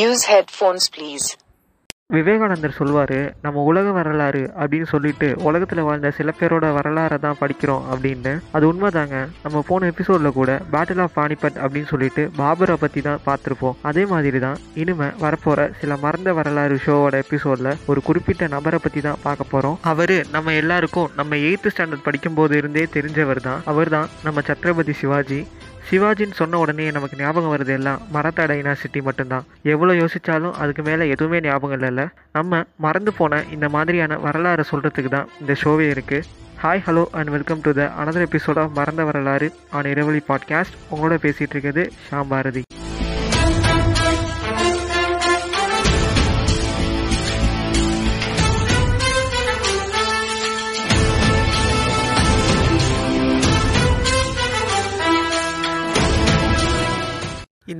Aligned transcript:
Use 0.00 0.22
headphones 0.32 0.86
please 0.92 1.24
விவேகானந்தர் 2.14 2.76
சொல்வார் 2.78 3.18
நம்ம 3.44 3.62
உலக 3.70 3.90
வரலாறு 3.96 4.40
அப்படின்னு 4.60 4.88
சொல்லிட்டு 4.92 5.28
உலகத்தில் 5.48 5.80
வாழ்ந்த 5.86 6.10
சில 6.18 6.32
பேரோட 6.38 6.66
வரலாறை 6.76 7.18
தான் 7.24 7.38
படிக்கிறோம் 7.40 7.84
அப்படின்னு. 7.92 8.32
அது 8.56 8.64
உண்மைதாங்க. 8.70 9.16
நம்ம 9.44 9.62
போன 9.70 9.88
எபிசோடில் 9.92 10.36
கூட 10.38 10.50
பேட்டில் 10.74 11.02
ஆஃப் 11.04 11.16
பானிபட் 11.18 11.56
அப்படின்னு 11.62 11.90
சொல்லிட்டு 11.92 12.22
பாபரை 12.40 12.76
பற்றி 12.82 13.02
தான் 13.08 13.22
பார்த்துருப்போம். 13.28 13.78
அதே 13.90 14.04
மாதிரி 14.12 14.40
தான் 14.46 14.60
இனிமே 14.82 15.08
வரப்போகிற 15.24 15.68
சில 15.80 15.96
மறந்த 16.04 16.32
வரலாறு 16.40 16.78
ஷோவோட 16.86 17.22
எபிசோடில் 17.24 17.72
ஒரு 17.92 18.02
குறிப்பிட்ட 18.08 18.48
நபரை 18.56 18.80
பற்றி 18.86 19.02
தான் 19.08 19.22
பார்க்க 19.26 19.52
போகிறோம் 19.54 19.78
அவர் 19.92 20.16
நம்ம 20.36 20.54
எல்லாருக்கும் 20.62 21.10
நம்ம 21.20 21.42
எயித்து 21.48 21.72
ஸ்டாண்டர்ட் 21.74 22.06
படிக்கும்போது 22.08 22.56
இருந்தே 22.62 22.86
தெரிஞ்சவர் 22.98 23.46
தான். 23.48 23.62
அவர் 23.72 23.92
தான் 23.96 24.10
நம்ம 24.28 24.40
சத்ரபதி 24.50 24.96
சிவாஜி. 25.02 25.42
சிவாஜின்னு 25.90 26.32
சொன்ன 26.32 26.58
உடனே 26.58 26.90
நமக்கு 26.90 27.16
ஞாபகம் 27.16 27.52
வருது 27.56 27.68
எல்லாம். 27.68 28.00
மராத்தா 28.10 28.74
சிட்டி 28.74 29.00
மட்டும்தான். 29.00 29.44
எவ்வளோ 29.62 29.92
யோசிச்சாலும் 29.92 30.52
அதுக்கு 30.52 30.82
மேலே 30.82 31.08
எதுவுமே 31.08 31.40
ஞாபகம் 31.40 31.80
இல்லைல்ல 31.80 32.08
நம்ம 32.32 32.64
மறந்து 32.76 33.12
போன 33.12 33.42
இந்த 33.52 33.68
மாதிரியான 33.68 34.18
வரலாறு 34.18 34.64
சொல்கிறதுக்கு 34.70 35.08
தான் 35.08 35.28
இந்த 35.40 35.54
ஷோவே 35.64 35.88
இருக்குது 35.88 36.26
hi 36.62 36.82
hello 36.86 37.04
and 37.10 37.28
welcome 37.28 37.60
to 37.60 37.72
the 37.72 37.90
another 38.00 38.26
episode 38.26 38.58
of 38.58 38.70
மறந்த 38.74 39.04
வரலாறு 39.04 39.52
ஆன் 39.70 39.84
இரவலி 39.84 40.20
பாட்காஸ்ட் 40.28 40.78
உங்களோட 40.90 41.18
பேசிகிட்டு 41.24 41.54
இருக்கிறது 41.56 41.92
ஷாம் 42.10 42.28
பாரதி. 42.28 42.62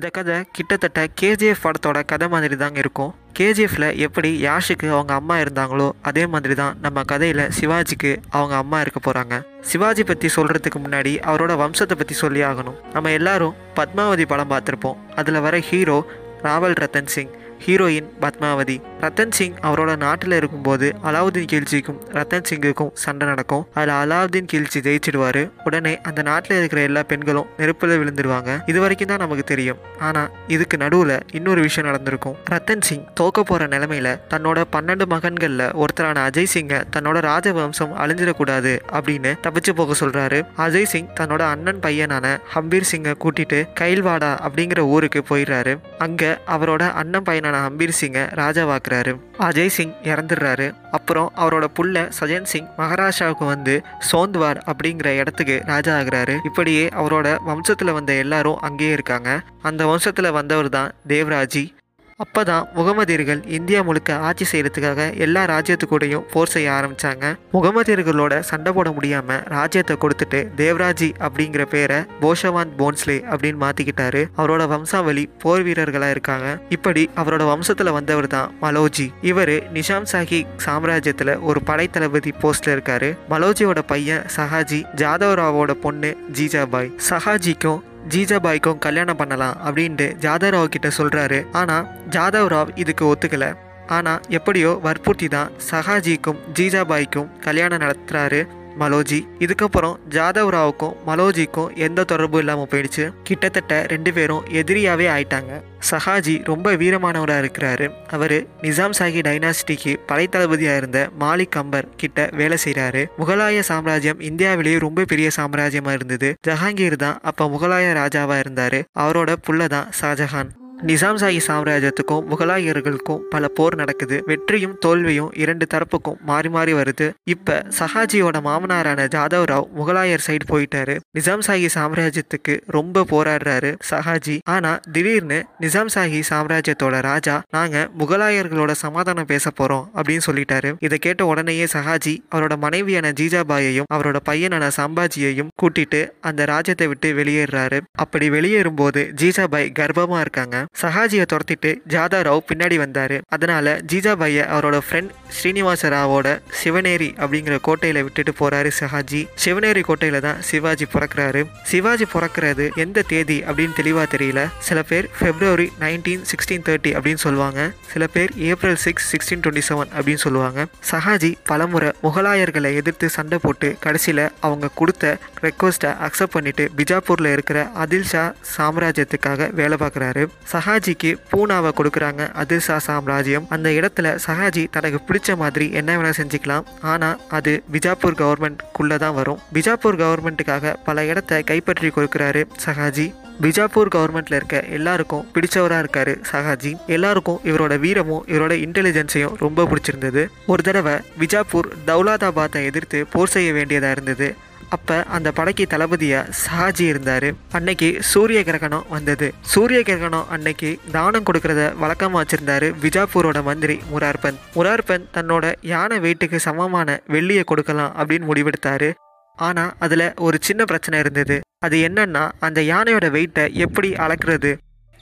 இந்த 0.03 0.15
கதை 0.17 0.37
கிட்டத்தட்ட 0.53 1.01
கேஜிஎஃப் 1.21 1.61
படத்தோட 1.65 1.99
கதை 2.11 2.27
மாதிரி 2.29 2.55
தாங்க 2.63 2.79
இருக்கும். 2.83 3.11
கேஜிஎஃப்ல 3.39 3.85
எப்படி 4.07 4.31
யாஷுக்கு 4.47 4.87
அவங்க 4.95 5.13
அம்மா 5.15 5.35
இருந்தாங்களோ 5.43 5.87
அதே 6.09 6.25
மாதிரி 6.33 6.55
தான் 6.61 6.79
நம்ம 6.85 7.03
கதையில் 7.13 7.43
சிவாஜிக்கு 7.59 8.11
அவங்க 8.37 8.55
அம்மா 8.63 8.79
இருக்க 8.81 9.01
போகிறாங்க 9.05 9.37
சிவாஜி 9.61 10.05
பற்றி 10.05 10.29
சொல்கிறதுக்கு 10.37 10.81
முன்னாடி 10.87 11.13
அவரோட 11.31 11.55
வம்சத்தை 11.63 11.97
பற்றி 12.01 12.17
சொல்லி 12.23 12.43
ஆகணும். 12.49 12.81
நம்ம 12.93 13.13
எல்லாரும் 13.19 13.55
பத்மாவதி 13.79 14.27
படம் 14.33 14.51
பார்த்துருப்போம். 14.55 14.99
அதில் 15.15 15.41
வர 15.47 15.61
ஹீரோ 15.69 15.99
ராவல் 16.43 16.77
ரத்தன் 16.83 17.13
சிங். 17.15 17.33
ஹீரோயின் 17.65 18.07
பத்மாவதி. 18.23 18.75
ரத்தன் 19.03 19.35
சிங் 19.37 19.57
அவரோட 19.67 19.91
நாட்டில் 20.03 20.35
இருக்கும்போது 20.39 20.87
அலாவுதீன் 21.09 21.49
கீழ்ச்சிக்கும் 21.51 21.99
ரத்தன் 22.17 22.47
சிங்குக்கும் 22.49 22.91
சண்டை 23.03 23.25
நடக்கும். 23.31 23.63
அதில் 23.79 23.93
அலாவுதீன் 23.99 24.49
கீழ்ச்சி 24.53 24.81
ஜெயிச்சிடுவார். 24.87 25.39
உடனே 25.67 25.93
அந்த 26.09 26.21
நாட்டில் 26.29 26.57
இருக்கிற 26.61 26.81
எல்லா 26.89 27.03
பெண்களும் 27.11 27.47
நெருப்பில் 27.61 27.95
விழுந்துருவாங்க. 28.01 28.51
இது 28.71 28.81
வரைக்கும் 28.85 29.11
தான் 29.13 29.23
நமக்கு 29.25 29.45
தெரியும். 29.53 29.79
ஆனால் 30.09 30.31
இதுக்கு 30.55 30.79
நடுவில் 30.85 31.15
இன்னொரு 31.39 31.61
விஷயம் 31.67 31.89
நடந்திருக்கும். 31.91 32.37
ரத்தன் 32.53 32.85
சிங் 32.89 33.05
தோக்க 33.21 33.45
போகிற 33.51 33.69
நிலமையில 33.75 34.17
தன்னோட 34.35 34.65
பன்னெண்டு 34.77 35.07
மகன்களில் 35.15 35.65
ஒருத்தரான 35.83 36.25
அஜய் 36.31 36.51
சிங்கை 36.55 36.81
தன்னோட 36.97 37.23
ராஜவம்சம் 37.31 37.95
அழிஞ்சிடக்கூடாது 38.05 38.75
அப்படின்னு 38.97 39.35
தப்பிச்சு 39.47 39.75
போக 39.83 39.99
சொல்கிறாரு 40.03 40.41
அஜய் 40.67 40.91
சிங் 40.95 41.13
தன்னோட 41.21 41.43
அண்ணன் 41.53 41.83
பையனான 41.87 42.35
ஹம்பீர் 42.57 42.91
சிங்கை 42.93 43.15
கூட்டிட்டு 43.27 43.61
கைல்வாடா 43.83 44.33
அப்படிங்கிற 44.49 44.81
ஊருக்கு 44.97 45.23
போயிடுறாரு. 45.33 45.75
அங்கே 46.09 46.33
அவரோட 46.57 46.83
அண்ணன் 47.03 47.27
பையனான 47.31 47.51
ஹம்பீர் 47.59 47.99
சிங்கை 48.01 48.25
ராஜாவாக்குறாரு. 48.35 49.21
அஜய் 49.39 49.67
சிங் 49.67 49.93
இறந்துடுறாரு. 50.03 50.75
அப்புறம் 50.91 51.33
அவரோட 51.37 51.67
புள்ள 51.81 52.11
சஜன் 52.21 52.43
சிங் 52.43 52.69
மகாராஷ்டிராவுக்கு 52.79 53.47
வந்து 53.47 53.83
சோந்த்வார் 54.13 54.61
அப்படிங்கிற 54.67 55.07
இடத்துக்கு 55.07 55.63
ராஜா 55.67 55.99
ஆகுறாரு. 55.99 56.39
இப்படியே 56.45 56.89
அவரோட 56.89 57.39
வம்சத்தில் 57.47 57.93
வந்த 57.93 58.13
எல்லாரும் 58.13 58.61
அங்கேயே 58.61 58.93
இருக்காங்க. 58.93 59.41
அந்த 59.63 59.87
வம்சத்தில் 59.87 60.33
வந்தவர் 60.33 60.69
தான் 60.69 60.91
தேவராஜி. 61.09 61.75
அப்போ 62.23 62.41
தான் 62.51 62.67
முகமதியர்கள் 62.77 63.41
இந்தியா 63.59 63.81
முழுக்க 63.89 64.17
ஆட்சி 64.29 64.45
செய்கிறதுக்காக 64.51 65.01
எல்லா 65.25 65.43
ராஜ்யத்துக்கூடையும் 65.53 66.25
போர் 66.33 66.53
செய்ய 66.55 66.69
ஆரம்பித்தாங்க 66.79 67.25
முகமதியர்களோட 67.55 68.35
சண்டை 68.51 68.71
போட 68.77 68.91
முடியாமல் 68.97 69.43
ராஜ்யத்தை 69.57 69.97
கொடுத்துட்டு 70.03 70.41
தேவராஜி 70.61 71.09
அப்படிங்கிற 71.27 71.65
பேரை 71.75 71.99
போஷவான் 72.23 72.73
போன்ஸ்லே 72.81 73.19
அப்படின்னு 73.33 73.61
மாற்றிக்கிட்டாரு 73.65 74.23
அவரோட 74.41 74.63
வம்சாவளி 74.75 75.25
போர் 75.45 75.65
வீரர்களாக 75.69 76.15
இருக்காங்க. 76.17 76.49
இப்படி 76.77 77.05
அவரோட 77.23 77.43
வம்சத்தில் 77.53 77.97
வந்தவர் 77.99 78.29
தான் 78.37 78.51
மலோஜி. 78.65 79.07
இவர் 79.31 79.55
நிஷாம் 79.77 80.11
சாஹி 80.13 80.41
சாம்ராஜ்யத்தில் 80.67 81.35
ஒரு 81.49 81.63
படைத்தளபதி 81.71 82.33
போஸ்டில் 82.43 82.75
இருக்காரு. 82.77 83.11
மலோஜியோட 83.33 83.83
பையன் 83.93 84.27
சஹாஜி 84.37 84.81
ஜாதவ் 85.03 85.37
ராவோட 85.41 85.73
பொண்ணு 85.87 86.13
ஜீஜாபாய். 86.39 86.93
சஹாஜிக்கும் 87.11 87.81
ஜீஜாபாய்க்கும் 88.09 88.79
கல்யாணம் 88.79 89.17
பண்ணலாம் 89.17 89.57
அப்படின்ட்டு 89.67 90.07
ஜாதவ் 90.21 90.53
ராவ் 90.55 90.65
கிட்ட 90.65 90.89
சொல்கிறாரு 90.89 91.47
ஆனால் 91.53 91.87
ஜாதவ் 92.11 92.49
ராவ் 92.55 92.69
இதுக்கு 92.75 93.15
ஒத்துக்கல. 93.15 93.57
ஆனால் 93.87 94.21
எப்படியோ 94.29 94.79
வற்புறுத்தி 94.83 95.29
தான் 95.29 95.51
சஹாஜிக்கும் 95.71 96.39
ஜீஜாபாய்க்கும் 96.55 97.29
கல்யாணம் 97.41 97.81
நடத்துறாரு. 97.81 98.47
மலோஜி 98.81 99.21
இதுக்கப்புறம் 99.45 99.97
ஜாதவ் 100.17 100.51
ராவுக்கும் 100.55 100.95
மலோஜிக்கும் 101.07 101.73
எந்த 101.87 102.05
தொடர்பும் 102.05 102.41
இல்லாமல் 102.41 102.71
போயிடுச்சு. 102.73 103.05
கிட்டத்தட்ட 103.23 103.83
ரெண்டு 103.93 104.13
பேரும் 104.13 104.45
எதிரியாகவே 104.61 105.07
ஆயிட்டாங்க. 105.17 105.53
சஹாஜி 105.91 106.35
ரொம்ப 106.45 106.75
வீரமானவராக 106.83 107.43
இருக்கிறாரு. 107.45 107.87
அவர் 108.17 108.37
நிசாம் 108.63 108.97
சாஹி 108.99 109.21
டைனாசிட்டிக்கு 109.29 109.95
படைத்தளபதியாக 110.07 110.77
இருந்த 110.77 111.11
மாலிக் 111.21 111.59
அம்பர் 111.63 111.91
கிட்ட 111.97 112.29
வேலை 112.41 112.59
செய்கிறாரு 112.65 113.05
முகலாய 113.19 113.61
சாம்ராஜ்யம் 113.71 114.21
இந்தியாவிலேயே 114.31 114.79
ரொம்ப 114.79 115.05
பெரிய 115.05 115.31
சாம்ராஜ்யமாக 115.39 115.99
இருந்தது. 115.99 116.31
ஜஹாங்கீர் 116.49 117.03
தான் 117.05 117.21
அப்போ 117.23 117.47
முகலாய 117.55 117.93
ராஜாவாக 118.03 118.39
இருந்தார். 118.39 118.81
அவரோட 119.05 119.33
புள்ள 119.47 119.67
தான் 119.67 119.89
ஷாஜஹான் 120.01 120.53
நிசாம் 120.87 121.19
சாஹி 121.23 121.41
சாம்ராஜ்யத்துக்கும் 121.47 122.25
முகலாயர்களுக்கும் 122.31 123.21
பல 123.31 123.49
போர் 123.49 123.75
நடக்குது. 123.75 124.23
வெற்றியும் 124.27 124.79
தோல்வியும் 124.79 125.33
இரண்டு 125.35 125.67
தரப்புக்கும் 125.75 126.17
மாறி 126.21 126.49
மாறி 126.49 126.73
வருது. 126.75 127.11
இப்ப 127.25 127.67
சஹாஜியோட 127.79 128.37
மாமனாரான 128.47 129.07
ஜாதவ் 129.15 129.47
ராவ் 129.51 129.69
முகலாயர் 129.79 130.25
சைடு 130.27 130.47
போயிட்டாரு. 130.49 130.95
நிசாம் 131.19 131.45
சாஹி 131.47 131.69
சாம்ராஜ்யத்துக்கு 131.75 132.61
ரொம்ப 132.67 133.05
போராடுறாரு 133.11 133.71
சஹாஜி. 133.91 134.39
ஆனா 134.45 134.81
திடீர்னு 134.93 135.39
நிசாம் 135.61 135.93
சாஹி 135.95 136.23
சாம்ராஜ்யத்தோட 136.31 137.01
ராஜா 137.01 137.43
நாங்க 137.51 137.89
முகலாயர்களோட 137.99 138.73
சமாதானம் 138.73 139.27
பேச 139.27 139.51
போறோம் 139.61 139.87
அப்படின்னு 139.95 140.27
சொல்லிட்டாரு. 140.31 140.73
இதை 140.79 140.99
கேட்ட 140.99 141.27
உடனேயே 141.27 141.65
சஹாஜி 141.65 142.17
அவரோட 142.35 142.57
மனைவியான 142.57 143.13
ஜீஜாபாயையும் 143.21 143.91
அவரோட 143.95 144.17
பையனான 144.31 144.71
சம்பாஜியையும் 144.77 145.55
கூட்டிட்டு 145.63 146.03
அந்த 146.21 146.45
ராஜ்யத்தை 146.45 146.87
விட்டு 146.87 147.13
வெளியேறாரு. 147.13 147.81
அப்படி 147.93 148.31
வெளியேறும்போது 148.31 149.13
ஜீஜாபாய் 149.23 149.73
கர்ப்பமா 149.79 150.21
இருக்காங்க. 150.21 150.67
சஹாஜியை 150.81 151.25
துரத்திட்டு 151.33 151.71
ஜாதா 151.93 152.19
ராவ் 152.27 152.47
பின்னாடி 152.51 152.77
வந்தார். 152.83 153.15
அதனால 153.35 153.75
ஜீஜாபாயை 153.91 154.45
அவரோட 154.55 154.77
ஃப்ரெண்ட் 154.87 155.11
ஸ்ரீனிவாச 155.37 155.91
ராவோட 155.95 156.29
சிவனேரி 156.61 157.09
அப்படிங்கிற 157.23 157.57
கோட்டையில 157.67 158.03
விட்டுட்டு 158.07 158.33
போறாரு 158.41 158.71
சஹாஜி. 158.79 159.21
சிவனேரி 159.43 159.83
கோட்டையில 159.89 160.21
தான் 160.27 160.39
சிவாஜி 160.49 160.87
பிறக்கிறாரு. 160.95 161.43
சிவாஜி 161.71 162.07
பிறக்கிறது 162.15 162.65
எந்த 162.85 163.05
தேதி 163.13 163.39
அப்படின்னு 163.49 163.77
தெளிவா 163.81 164.05
தெரியல. 164.15 164.43
சில 164.69 164.83
பேர் 164.91 165.09
பிப்ரவரி 165.21 165.69
நைன்டீன் 165.85 166.25
சிக்ஸ்டீன் 166.31 166.67
தேர்ட்டி 166.69 166.93
அப்படின்னு 166.99 167.23
சொல்லுவாங்க. 167.27 167.61
சில 167.93 168.07
பேர் 168.15 168.33
April 168.51 168.81
six 168.87 169.07
sixteen 169.13 169.45
twenty 169.45 169.65
seven 169.69 169.93
அப்படின்னு 169.97 170.25
சொல்லுவாங்க. 170.27 170.67
சஹாஜி 170.91 171.33
பலமுறை 171.53 171.93
முகலாயர்களை 172.07 172.73
எதிர்த்து 172.81 173.09
சண்டை 173.19 173.41
போட்டு 173.47 173.71
கடைசியில் 173.87 174.25
அவங்க 174.49 174.73
கொடுத்த 174.81 175.15
ரெக்வஸ்ட்டை 175.47 175.93
அக்செப்ட் 176.09 176.37
பண்ணிட்டு 176.39 176.67
பிஜாப்பூரில் 176.81 177.33
இருக்கிற 177.37 177.59
அதில் 177.85 178.09
ஷா 178.13 178.25
சாம்ராஜ்யத்துக்காக 178.57 179.51
வேலை 179.61 179.79
பார்க்குறாரு. 179.85 180.25
சஹாஜிக்கு 180.63 181.11
பூனாவை 181.31 181.71
கொடுக்குறாங்க. 181.79 182.23
அதிர்ஷா 182.41 182.75
சாம்ராஜ்யம் 182.87 183.47
அந்த 183.55 183.69
இடத்துல 183.79 184.09
சஹாஜி 184.25 184.63
தனக்கு 184.75 184.99
பிடிச்ச 185.09 185.37
மாதிரி 185.41 185.67
என்ன 185.79 185.97
வேணால் 185.99 186.17
செஞ்சுக்கலாம். 186.19 186.67
ஆனால் 186.91 187.17
அது 187.37 187.53
பிஜாப்பூர் 187.75 188.17
கவர்மெண்ட்குள்ளே 188.21 188.97
தான் 189.05 189.17
வரும். 189.17 189.41
பிஜாப்பூர் 189.57 189.99
கவர்மெண்ட்டுக்காக 190.03 190.75
பல 190.89 191.05
இடத்த 191.05 191.41
கைப்பற்றி 191.51 191.91
கொடுக்குறாரு 191.97 192.45
சஹாஜி. 192.67 193.07
பிஜாப்பூர் 193.43 193.93
கவர்மெண்ட்ல 193.97 194.39
இருக்க 194.41 194.61
எல்லாருக்கும் 194.79 195.27
பிடிச்சவராக 195.35 195.83
இருக்காரு 195.85 196.15
சஹாஜி. 196.33 196.73
எல்லாருக்கும் 196.97 197.43
இவரோட 197.51 197.75
வீரமும் 197.87 198.25
இவரோட 198.35 198.55
இன்டெலிஜென்ஸையும் 198.67 199.37
ரொம்ப 199.45 199.67
பிடிச்சிருந்தது. 199.73 200.25
ஒரு 200.47 200.63
தடவை 200.63 200.97
பிஜாப்பூர் 201.21 201.71
தௌலாதாபாத்தை 201.91 202.63
எதிர்த்து 202.71 203.01
போர் 203.17 203.35
செய்ய 203.37 203.51
வேண்டியதாக 203.59 203.97
இருந்தது. 203.99 204.31
அப்ப 204.77 204.99
அந்த 205.17 205.29
படைக்கு 205.39 205.65
தளபதியா 205.71 206.21
ஷாஜி 206.43 206.85
இருந்தாரு. 206.93 207.29
அன்னைக்கு 207.57 207.89
சூரிய 208.13 208.41
கிரகணம் 208.49 208.87
வந்தது. 208.95 209.27
சூரிய 209.53 209.81
கிரகணம் 209.89 210.29
அன்னைக்கு 210.29 210.71
தானம் 210.97 211.27
கொடுக்கறத 211.29 211.63
வழக்கமா 211.83 212.19
வச்சிருந்தாரு 212.21 212.69
விஜாப்பூரோட 212.85 213.43
மந்திரி 213.43 213.77
முரார்பன். 213.93 214.39
முரார்பன் 214.57 215.07
தன்னோட 215.17 215.55
யானை 215.73 215.99
வெயிட்டுக்கு 216.05 216.41
சமமான 216.47 216.99
வெள்ளியை 217.15 217.45
கொடுக்கலாம் 217.45 217.95
அப்படின்னு 217.99 218.29
முடிவெடுத்தாரு. 218.31 218.91
ஆனா 219.39 219.65
அதுல 219.85 220.03
ஒரு 220.27 220.39
சின்ன 220.41 220.63
பிரச்சனை 220.65 220.99
இருந்தது. 220.99 221.37
அது 221.67 221.77
என்னன்னா 221.89 222.25
அந்த 222.47 222.61
யானையோட 222.73 223.07
வெயிட்டை 223.17 223.45
எப்படி 223.67 223.91
அளக்குறது? 224.05 224.51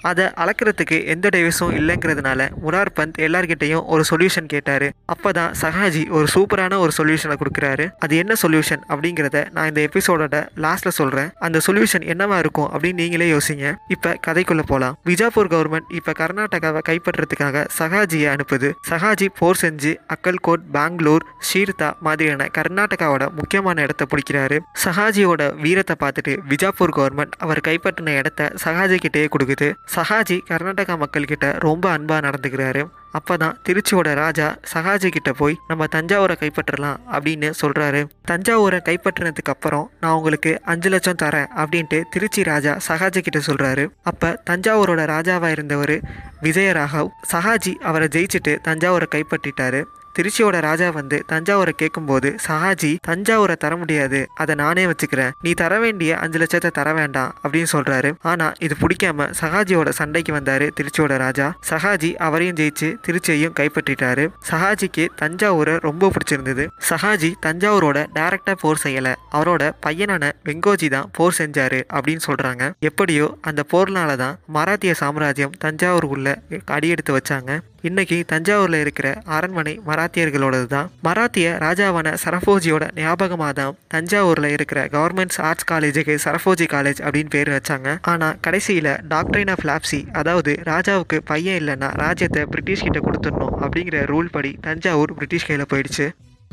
அதை 0.00 0.24
அளக்கிறதுக்கு 0.24 1.06
எந்த 1.06 1.28
டேவிஸும் 1.32 1.74
இல்லைங்கிறதுனால 1.78 2.48
முரார் 2.66 2.92
பந்த் 3.00 3.18
எல்லார்கிட்டையும் 3.18 3.84
ஒரு 3.86 4.04
சொல்யூஷன் 4.10 4.46
கேட்டாரு. 4.46 4.90
அப்பதான் 5.14 5.52
சஹாஜி 5.60 6.08
ஒரு 6.10 6.26
சூப்பரான 6.34 6.78
ஒரு 6.78 6.92
சொல்யூஷனை 6.96 7.36
கொடுக்குறாரு. 7.42 7.90
அது 7.98 8.16
என்ன 8.16 8.34
சொல்யூஷன் 8.42 8.82
அப்படிங்கிறத 8.88 9.50
நான் 9.50 9.68
இந்த 9.68 9.88
எபிசோடோட 9.92 10.48
லாஸ்ட்ல 10.56 10.88
சொல்றேன். 10.88 11.30
அந்த 11.38 11.60
சொல்யூஷன் 11.66 12.06
என்னவா 12.12 12.38
இருக்கும் 12.38 12.70
அப்படின்னு 12.72 12.92
நீங்களே 12.92 13.32
யோசிங்க. 13.32 13.74
இப்ப 13.88 14.18
கதைக்குள்ள 14.26 14.62
போலாம். 14.66 14.98
விஜாப்பூர் 15.04 15.50
கவர்மெண்ட் 15.54 15.88
இப்ப 15.94 16.12
கர்நாடகாவை 16.18 16.80
கைப்பற்றதுக்காக 16.88 17.66
சஹாஜியை 17.78 18.34
அனுப்புது. 18.34 18.70
சஹாஜி 18.90 19.26
போர் 19.38 19.58
செஞ்சு 19.60 19.96
அக்கல்கோட் 20.14 20.64
பெங்களூர் 20.72 21.26
ஷீர்தா 21.52 21.92
மாதிரியான 22.00 22.48
கர்நாடகாவோட 22.58 23.32
முக்கியமான 23.34 23.82
இடத்த 23.82 24.06
பிடிக்கிறாரு. 24.10 24.58
சஹாஜியோட 24.84 25.60
வீரத்தை 25.60 25.96
பார்த்துட்டு 26.00 26.38
விஜாப்பூர் 26.48 26.94
கவர்மெண்ட் 26.96 27.36
அவர் 27.38 27.60
கைப்பற்றின 27.68 28.16
இடத்த 28.16 28.52
சஹாஜி 28.64 28.96
கிட்டேயே 29.04 29.28
கொடுக்குது. 29.38 29.72
சஹாஜி 29.94 30.36
கர்நாடகா 30.48 30.94
மக்கள்கிட்ட 31.02 31.46
ரொம்ப 31.66 31.84
அன்பாக 31.90 32.20
நடந்துக்கிறாரு. 32.26 32.82
அப்போ 33.18 33.34
தான் 33.36 33.56
திருச்சியோட 33.66 34.08
ராஜா 34.14 34.48
சஹாஜி 34.72 35.08
கிட்ட 35.08 35.30
போய் 35.32 35.56
நம்ம 35.68 35.86
தஞ்சாவூரை 35.94 36.34
கைப்பற்றலாம் 36.42 36.98
அப்படின்னு 37.12 37.48
சொல்கிறாரு 37.60 38.00
தஞ்சாவூரை 38.30 38.78
கைப்பற்றினதுக்கு 38.88 39.52
அப்புறம் 39.54 39.86
நான் 40.00 40.12
உங்களுக்கு 40.12 40.52
அஞ்சு 40.72 40.88
லட்சம் 40.88 41.20
தரேன் 41.22 41.48
அப்படின்ட்டு 41.62 42.00
திருச்சி 42.10 42.42
ராஜா 42.42 42.74
சஹாஜி 42.88 43.20
கிட்ட 43.20 43.40
சொல்கிறாரு 43.46 43.86
அப்போ 44.02 44.30
தஞ்சாவூரோட 44.50 45.04
ராஜாவாக 45.14 45.50
இருந்தவர் 45.50 45.96
விஜயராகவ் 46.42 47.10
சஹாஜி 47.32 47.74
அவரை 47.90 48.08
ஜெயிச்சுட்டு 48.16 48.54
தஞ்சாவூரை 48.68 49.08
கைப்பற்றிட்டாரு. 49.16 49.82
திருச்சியோட 50.18 50.56
ராஜா 50.60 50.90
வந்து 50.90 51.24
தஞ்சாவூரை 51.32 51.72
கேட்கும்போது 51.82 52.28
சஹாஜி 52.46 52.92
தஞ்சாவூரை 53.08 53.56
தர 53.56 53.76
முடியாது. 53.76 54.20
அதை 54.34 54.54
நானே 54.54 54.84
வச்சுக்கிறேன். 54.86 55.30
நீ 55.42 55.52
தர 55.52 55.78
வேண்டிய 55.78 56.16
அஞ்சு 56.16 56.38
லட்சத்தை 56.38 56.70
தர 56.70 56.92
வேண்டாம் 56.92 57.34
அப்படின்னு 57.42 57.70
சொல்றாரு. 57.72 58.12
ஆனா 58.22 58.52
இது 58.58 58.76
பிடிக்காம 58.82 59.28
சஹாஜியோட 59.40 59.88
சண்டைக்கு 59.88 60.32
வந்தாரு 60.38 60.68
திருச்சியோட 60.80 61.16
ராஜா. 61.16 61.46
சஹாஜி 61.70 62.14
அவரையும் 62.14 62.56
ஜெயிச்சு 62.56 62.88
திருச்சியையும் 63.06 63.56
கைப்பற்றிட்டாரு. 63.60 64.26
சஹாஜிக்கு 64.50 65.06
தஞ்சாவூரை 65.22 65.76
ரொம்ப 65.88 66.10
பிடிச்சிருந்தது. 66.14 66.66
சஹாஜி 66.90 67.32
தஞ்சாவூரோட 67.46 67.98
டைரக்டா 68.18 68.54
போர் 68.60 68.82
செய்யல. 68.84 69.08
அவரோட 69.32 69.72
பையனான 69.86 70.32
வெங்கோஜி 70.44 70.88
தான் 70.88 71.10
போர் 71.12 71.38
செஞ்சாரு 71.38 71.80
அப்படின்னு 71.96 72.26
சொல்றாங்க. 72.28 72.72
எப்படியோ 72.80 73.26
அந்த 73.40 73.64
போர்னால 73.72 74.16
தான் 74.16 74.38
மராத்திய 74.54 74.92
சாம்ராஜ்யம் 75.02 75.56
தஞ்சாவூர் 75.58 76.04
உள்ள 76.04 76.28
அடியெடுத்து 76.76 77.12
வச்சாங்க. 77.18 77.60
இன்னைக்கு 77.82 78.24
தஞ்சாவூர்ல 78.32 78.80
இருக்கிற 78.80 79.08
அரண்மனை 79.24 79.80
மராத்தியர்களோடது 79.86 80.66
தான் 80.66 80.90
மராத்திய 81.04 81.52
ராஜாவான 81.64 82.08
சரபோஜியோட 82.24 82.84
ஞாபகமாக 82.94 83.52
தான் 83.52 83.76
தஞ்சாவூர்ல 83.94 84.44
இருக்கிற 84.44 84.80
கவர்மெண்ட்ஸ் 84.86 85.40
ஆர்ட்ஸ் 85.40 85.66
காலேஜுக்கு 85.70 86.14
சரபோஜி 86.24 86.66
காலேஜ் 86.74 87.00
அப்படின்னு 87.06 87.30
பேர் 87.30 87.48
வச்சாங்க. 87.48 87.98
ஆனா 88.02 88.34
கடைசியில 88.46 88.98
டாக்டரின் 89.08 89.48
ஆஃப் 89.48 89.64
லாப்சி 89.64 90.00
அதாவது 90.12 90.54
ராஜாவுக்கு 90.64 91.20
பையன் 91.24 91.58
இல்லைன்னா 91.62 91.90
ராஜ்யத்தை 91.94 92.44
பிரிட்டிஷ் 92.44 92.82
கிட்ட 92.82 93.00
கொடுத்துடணும் 93.06 93.56
அப்படிங்கிற 93.64 94.04
ரூல் 94.12 94.30
படி 94.30 94.58
தஞ்சாவூர் 94.60 95.14
பிரிட்டிஷ் 95.14 95.50
கையில 95.50 95.66
போயிடுச்சு. 95.72 96.08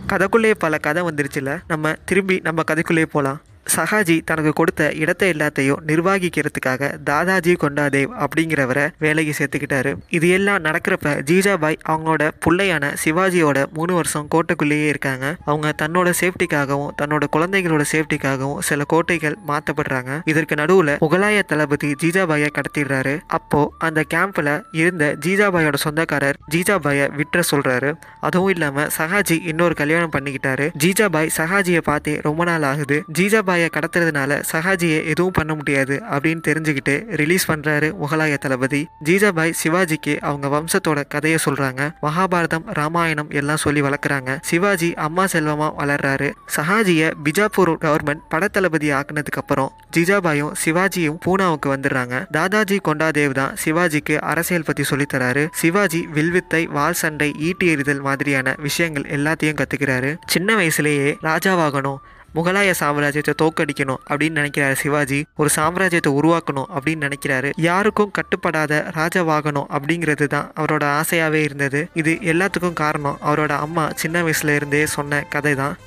கதைக்குள்ளேயே 0.08 0.52
பல 0.58 0.78
கதை 0.78 1.04
வந்துருச்சுல. 1.04 1.60
நம்ம 1.68 1.94
திரும்பி 2.06 2.40
நம்ம 2.44 2.64
கதைக்குள்ளேயே 2.72 3.06
போகலாம் 3.06 3.42
சஹாஜி 3.76 4.22
தனக்கு 4.26 4.54
கொடுத்த 4.54 4.92
இடத்தை 4.92 5.32
எல்லாத்தையும் 5.32 5.82
நிர்வாகிக்கிறதுக்காக 5.88 6.92
தாதாஜி 7.10 7.54
கொண்டாதேவ் 7.64 8.12
அப்படிங்கிறவரை 8.24 8.86
வேலைக்கு 9.00 9.34
சேர்த்துக்கிட்டாரு. 9.40 9.92
இது 10.10 10.30
எல்லாம் 10.30 10.64
நடக்கிறப்ப 10.64 11.14
ஜீஜாபாய் 11.30 11.78
அவங்களோட 11.90 12.32
பிள்ளையான 12.46 12.94
சிவாஜியோட 13.04 13.66
மூணு 13.74 13.94
வருஷம் 13.94 14.28
கோட்டைக்குள்ளேயே 14.36 14.88
இருக்காங்க. 14.88 15.36
அவங்க 15.46 15.74
தன்னோட 15.82 16.14
சேஃப்டிக்காகவும் 16.22 16.92
தன்னோட 17.02 17.24
குழந்தைகளோட 17.36 17.84
சேஃப்டிக்காகவும் 17.92 18.60
சில 18.60 18.84
கோட்டைகள் 18.84 19.38
மாற்றப்படுறாங்க 19.48 20.22
இதற்கு 20.26 20.56
நடுவில் 20.56 20.94
முகலாய 21.06 21.44
தளபதி 21.44 21.92
ஜீஜாபாயை 22.04 22.50
கடத்திடுறாரு. 22.58 23.16
அப்போ 23.28 23.74
அந்த 23.80 24.06
கேம்ப்ல 24.14 24.64
இருந்த 24.72 25.16
ஜீஜாபாயோட 25.26 25.74
சொந்தக்காரர் 25.86 26.40
ஜீஜாபாயை 26.56 27.08
விட்டுற 27.20 27.44
சொல்றாரு. 27.52 27.92
அதுவும் 28.20 28.50
இல்லாம 28.50 28.88
சஹாஜி 28.98 29.38
இன்னொரு 29.44 29.74
கல்யாணம் 29.74 30.16
பண்ணிக்கிட்டாரு. 30.16 30.68
ஜீஜாபாய் 30.84 31.34
சஹாஜியை 31.38 31.82
பார்த்தே 31.82 32.16
ரொம்ப 32.22 32.44
நாள் 32.44 32.68
ஆகுது. 32.72 33.04
ஜீஜாபாய் 33.20 33.56
கடத்துறதுனால 33.76 34.38
சஹாஜியை 34.52 35.00
எதுவும் 35.12 35.36
பண்ண 35.38 35.56
முடியாது 35.56 35.96
அப்படின்னு 36.14 36.44
தெரிஞ்சுக்கிட்டு 36.48 36.96
ரிலீஸ் 37.22 37.46
பண்ணுறாரு 37.52 37.88
முகலாய 38.02 38.38
தளபதி. 38.38 38.82
ஜீஜாபாய் 39.08 39.54
சிவாஜிக்கு 39.62 40.14
அவங்க 40.20 40.48
வம்சத்தோட 40.56 41.04
கதையை 41.08 41.40
சொல்கிறாங்க 41.46 41.82
மகாபாரதம் 42.06 42.66
ராமாயணம் 42.80 43.30
எல்லாம் 43.30 43.64
சொல்லி 43.66 43.82
வளர்க்குறாங்க. 43.82 44.38
சிவாஜி 44.42 44.94
அம்மா 45.08 45.26
செல்வமாக 45.26 45.72
வளர்றாரு. 45.82 46.30
சஹாஜியை 46.56 47.10
பிஜாப்பூர் 47.26 47.74
கவர்மெண்ட் 47.86 48.26
படத்தளபதி 48.34 48.90
ஆக்குனதுக்கு 49.00 49.42
அப்புறம் 49.44 49.72
ஜிஜாபாயும் 49.98 50.54
சிவாஜியும் 50.64 51.20
பூனாவுக்கு 51.26 51.68
வந்துடுறாங்க. 51.76 52.16
தாதாஜி 52.38 52.80
கொண்டாதேவ் 52.90 53.38
தான் 53.42 53.56
சிவாஜிக்கு 53.66 54.18
அரசியல் 54.32 54.68
பற்றி 54.70 54.84
சொல்லித்தராரு 54.92 55.46
சிவாஜி 55.62 56.02
வில்வித்தை 56.18 56.64
வால் 56.68 57.00
சண்டை 57.02 57.32
ஈட்டி 57.48 57.68
எறிதல் 57.68 58.02
மாதிரியான 58.02 58.56
விஷயங்கள் 58.68 59.06
எல்லாத்தையும் 59.18 59.60
கற்றுக்கிறாரு 59.62 60.12
சின்ன 60.26 60.56
வயசுலேயே 60.56 61.10
ராஜாவாகணும் 61.28 62.00
முகலாய 62.36 62.74
சாம்ராஜ்யத்தை 62.80 63.34
தோக்கடிக்கணும் 63.42 64.02
அப்படின்னு 64.10 64.40
நினைக்கிறாரு 64.42 64.72
சிவாஜி. 64.72 65.26
ஒரு 65.36 65.50
சாம்ராஜ்யத்தை 65.56 66.12
உருவாக்கணும் 66.20 66.70
அப்படின்னு 66.76 67.08
நினைக்கிறாரு. 67.08 67.52
யாருக்கும் 67.56 68.12
கட்டுப்படாத 68.12 68.92
ராஜாவாகணும் 68.96 69.70
அப்படிங்கிறது 69.78 70.28
தான் 70.28 70.52
அவரோட 70.56 71.02
ஆசையாவே 71.02 71.34
இருந்தது. 71.34 71.88
இது 71.94 72.14
எல்லாத்துக்கும் 72.22 72.74
காரணம் 72.74 73.18
அவரோட 73.26 73.48
அம்மா 73.48 73.92
சின்ன 73.96 74.22
வயசுல 74.22 74.56
இருந்தே 74.56 74.86
சொன்ன 74.86 75.22
கதை 75.30 75.56
தான் 75.56 75.78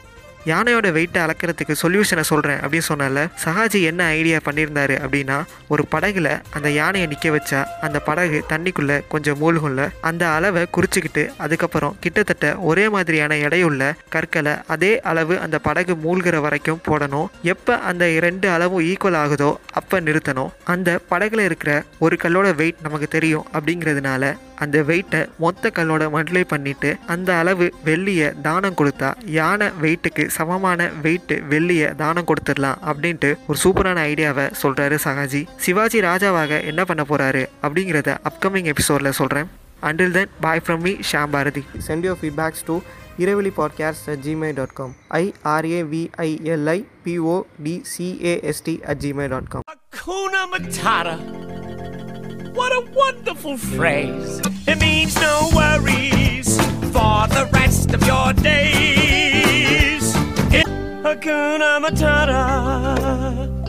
யானையோட 0.47 0.89
வெயிட்டை 0.97 1.21
அளக்கிறதுக்கு 1.23 1.75
சொல்யூஷனை 1.83 2.21
சொல்கிறேன் 2.21 2.59
அப்படின்னு 2.59 2.89
சொன்னால 2.89 3.27
சஹாஜி 3.45 3.83
என்ன 3.83 4.05
ஐடியா 4.05 4.39
பண்ணியிருந்தாரு 4.45 4.97
அப்படின்னா 5.07 5.45
ஒரு 5.69 5.85
படகுல 5.91 6.41
அந்த 6.51 6.71
யானையை 6.71 7.09
நிற்க 7.09 7.29
வச்சா 7.29 7.65
அந்த 7.81 7.99
படகு 7.99 8.45
தண்ணிக்குள்ளே 8.49 9.01
கொஞ்சம் 9.09 9.41
மூழ்கும்ல 9.41 9.89
அந்த 10.01 10.31
அளவை 10.31 10.67
குறிச்சிக்கிட்டு 10.77 11.29
அதுக்கப்புறம் 11.37 11.97
கிட்டத்தட்ட 12.01 12.57
ஒரே 12.57 12.89
மாதிரியான 12.89 13.35
எடையுள்ள 13.35 13.93
கற்களை 14.09 14.55
அதே 14.67 15.01
அளவு 15.01 15.41
அந்த 15.41 15.59
படகு 15.59 15.95
மூழ்கிற 15.95 16.41
வரைக்கும் 16.41 16.81
போடணும். 16.89 17.27
எப்போ 17.43 17.79
அந்த 17.79 18.19
ரெண்டு 18.19 18.51
அளவும் 18.51 18.85
ஈக்குவல் 18.85 19.19
ஆகுதோ 19.23 19.57
அப்போ 19.73 20.01
நிறுத்தணும். 20.01 20.51
அந்த 20.65 21.01
படகுல 21.11 21.45
இருக்கிற 21.45 21.85
ஒரு 21.99 22.17
கல்லோட 22.23 22.55
வெயிட் 22.55 22.75
நமக்கு 22.83 23.09
தெரியும் 23.09 23.47
அப்படிங்கிறதுனால 23.53 24.37
அந்த 24.65 24.83
வெயிட்டை 24.83 25.21
மொத்த 25.39 25.73
கல்லோட 25.77 26.05
மல்டிப்ளை 26.15 26.45
பண்ணிட்டு 26.45 26.91
அந்த 27.07 27.31
அளவு 27.37 27.67
வெள்ளியை 27.85 28.29
தானம் 28.43 28.79
கொடுத்தா 28.81 29.11
யானை 29.37 29.69
வெயிட்டுக்கு 29.83 30.27
சமமான 30.37 30.91
வெயிட் 31.05 31.35
வெள்ளியை 31.53 31.89
தானம் 31.95 32.29
கொடுத்துடலாம் 32.31 32.81
அப்படின்ட்டு 32.91 33.31
ஒரு 33.47 33.59
சூப்பரான 33.65 34.05
ஐடியாவை 34.11 34.47
சொல்றாரு 34.62 34.99
சகாஜி. 35.05 35.43
சிவாஜி 35.57 36.01
ராஜாவாக 36.01 36.62
என்ன 36.65 36.85
பண்ண 36.85 37.05
போறாரு 37.09 37.43
அப்படிங்கிறத 37.62 38.17
அப்கமிங் 38.31 38.71
எபிசோட்ல 38.73 39.12
சொல்றேன். 39.21 39.49
Until 39.89 40.12
then 40.12 40.33
bye 40.41 40.63
from 40.65 40.83
me 40.87 40.93
Sham 41.11 41.31
Bharathi 41.31 41.63
send 41.87 42.06
your 42.09 42.19
feedbacks 42.23 42.65
to 42.65 42.75
Iravali 43.19 43.53
podcast 43.61 44.09
at 44.15 44.25
Gmail 44.27 44.59
dot 44.61 44.77
com 44.81 44.95
ஐஆர்ஏவிஐஎல்ஐ 45.21 46.79
பிஓடிசிஏஎஸ்டி 47.06 48.77
at 48.93 49.03
Gmail 49.06 49.35
dot 49.37 49.53
com 49.55 49.67
Hakuna 49.93 50.43
Matata. 50.53 51.40
What 52.55 52.73
a 52.73 52.91
wonderful 52.93 53.56
phrase. 53.56 54.41
It 54.67 54.81
means 54.81 55.14
no 55.17 55.50
worries 55.55 56.56
for 56.93 57.27
the 57.29 57.48
rest 57.53 57.93
of 57.93 58.03
your 58.06 58.32
days. 58.32 60.15
Hakuna 61.05 61.81
Matata. 61.84 63.59